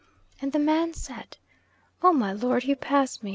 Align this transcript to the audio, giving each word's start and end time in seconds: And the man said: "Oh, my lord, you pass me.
And 0.41 0.51
the 0.51 0.57
man 0.57 0.95
said: 0.95 1.37
"Oh, 2.01 2.11
my 2.11 2.33
lord, 2.33 2.63
you 2.63 2.75
pass 2.75 3.21
me. 3.21 3.29